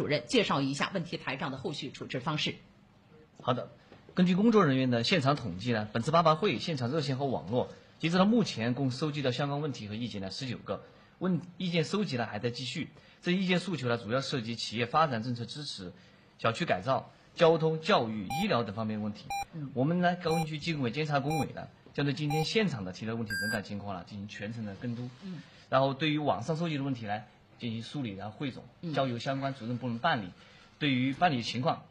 [0.00, 2.54] 主任介绍一下问题台账的后续处置方式。
[3.42, 3.70] 好的，
[4.14, 7.68] 根据工作人员的现场统计呢，本次八八会现场热线和网络，
[7.98, 10.82] 截止到目前共收集到相关问题和意见呢十九个，
[11.18, 12.88] 问意见收集呢还在继续。
[13.20, 15.92] 这意见诉求呢，主要涉及企业发展政策支持、
[16.38, 19.26] 小区改造、交通、教育、医疗等方面问题。
[19.74, 25.10] 我们呢，高新区纪工委监察工委呢，将对今天现场的提的问题整改情况呢进行全程的跟督。
[25.24, 25.42] 嗯。
[25.68, 27.22] 然后对于网上收集的问题呢，
[27.60, 30.30] 进行梳理，然后汇总，交由相关主任部门办理。
[30.80, 31.84] 对于办理情况。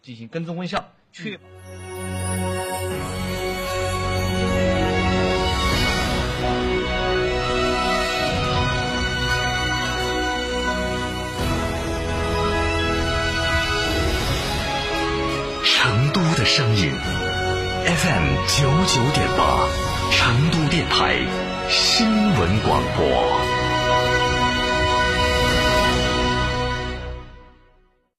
[0.00, 1.42] 进行跟踪问效，确保。
[15.64, 16.92] 成都的声音
[17.84, 19.68] ，FM 九九点八，
[20.12, 21.18] 成都电台
[21.68, 23.57] 新闻广播。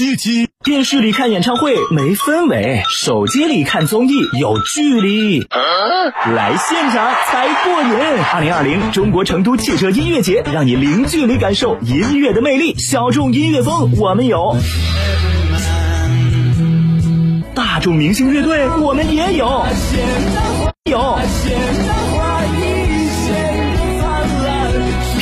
[0.00, 5.46] 七七，电视里看演唱会没氛围，手机里看综艺有距离，
[6.34, 7.90] 来现场才过瘾。
[8.32, 12.74] 二零二零中国成都汽车音乐节，让你零距离感受音乐的魅力。
[12.78, 14.56] 小众音乐风我们有，
[17.54, 19.66] 大众明星乐队我们也有，
[20.90, 21.18] 有。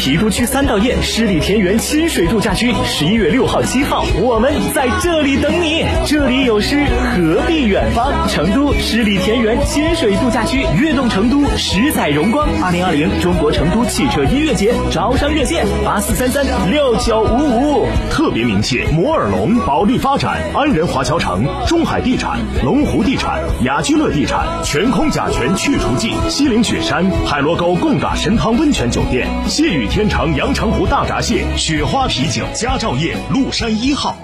[0.09, 5.85] 郫都区三道堰十里田园亲水度假区，十一月六号、七号，我们在这里等你。
[6.07, 6.83] 这里有诗，
[7.15, 8.27] 何必远方？
[8.27, 12.49] 成都十里田园亲水度假区，悦动成都，十载荣光。
[12.63, 17.87] 二零二零中国成都汽车音乐节招商热线：八四三三六九五五。
[18.11, 29.87] 特别鸣谢摩尔龙、保利发展、安仁华侨城、中海地产、龙湖地产、雅居乐地产、全空甲醛去除剂、西岭雪山、海螺沟贡嘎神汤温泉酒店、谢雨。
[29.98, 34.17] 天天长阳澄湖大闸蟹、雪花啤酒、佳兆业麓山一号、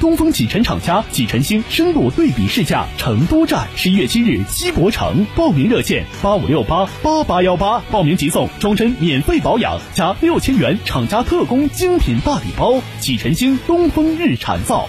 [0.00, 12.80] 东风启辰厂家启辰星深度对比试驾成都站，十一月七日西博城，报名热线八五六八八八幺八，报名即送终身免费保养加六千元厂家特供精品大礼包。
[12.98, 14.88] 启辰星东风日产造。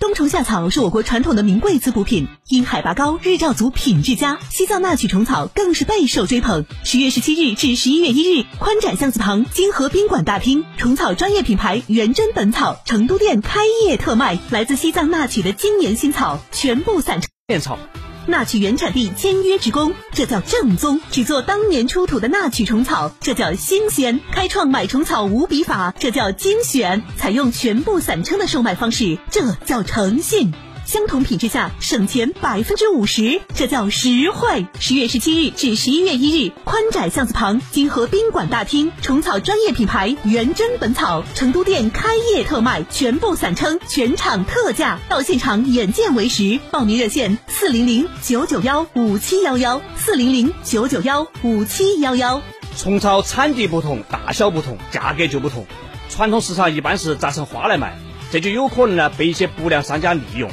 [0.00, 6.64] 冬虫夏草是我国传统的名贵滋补品，因海拔高、日照足、品质佳，西藏那曲虫草更是备受追捧。
[6.84, 17.78] 十月十七日至十一月一日，宽窄巷子旁金河宾馆大厅，虫草专业品牌元真本草成都店开业特卖，来自西藏那曲的今年新草，全部散成草。
[18.26, 30.52] 纳曲原产地签约职工，这叫正宗；只做当年出土的纳曲虫草，这叫新鲜；开创买虫草无比法，这叫精选；采用全部散称的售卖方式，这叫诚信。
[30.90, 34.66] 相同品质下省钱百分之五十，这叫实惠。
[34.80, 46.58] 十月十七日至十一月一日，宽窄巷子旁金河宾馆大厅，虫草专业品牌元真本草成都店开业特卖，全部散称，全场特价，到现场眼见为实。
[46.72, 52.42] 报名热线：四零零九九幺五七幺幺，四零零九九幺五七幺幺。
[52.76, 55.64] 虫草产地不同，大小不同，价格就不同。
[56.08, 57.96] 传统市场一般是砸成花来卖，
[58.32, 60.50] 这就有可能呢被一些不良商家利用。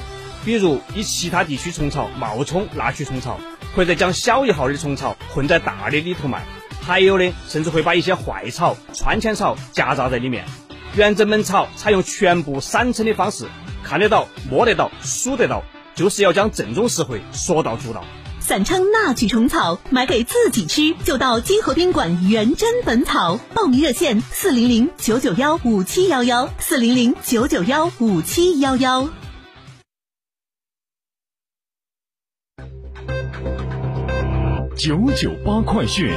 [0.47, 3.37] 比如以其他地区虫草冒充纳曲虫草，
[3.75, 6.45] 或者将小一号的虫草混在大的里头卖，
[6.81, 10.45] 还有的甚至会把一些坏草、川签草夹杂在里面。
[10.95, 13.43] 原正门草采用全部散称的方式，
[13.83, 15.63] 看得到、摸得到、数得到，
[15.95, 18.05] 就是要将正宗实惠说到做到。
[18.39, 23.37] 散称纳曲虫草，买给自己吃就到金河宾馆元真本草。
[23.53, 29.09] 报名热线：四零零九九幺五七幺幺，四零零九九幺五七幺幺。
[34.75, 36.11] 九九八快讯。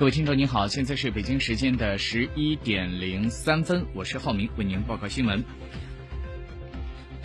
[0.00, 5.44] 各位听众您好，现在是北京时间的十一点零三分，我是浩明，为您报告新闻。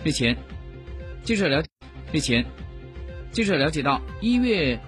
[0.04, 0.36] 日前，
[1.22, 1.64] 记者了
[2.12, 2.44] 日前，
[3.32, 4.78] 记者了解到，一月。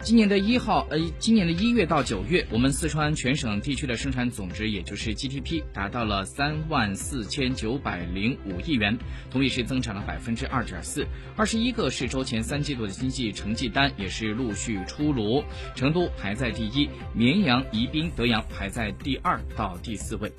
[0.00, 8.96] 今年的一号，呃，今年的一月到九月，我们四川全省地区的生产总值，也就是 GDP，达到了三万四千九百零五亿元，
[9.30, 11.06] 同比是增长了百分之二点四。
[11.36, 20.32] 二十一个市周前三季度的经济成绩单也是陆续出炉，成都排在第一，绵阳、宜宾、德阳排在第二到第四位。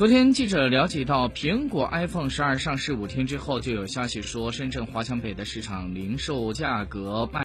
[0.00, 7.38] 昨天记者了解到，苹果 iPhone 十二上市五天之后，就有消息说，深圳华强北的市场零售价格卖。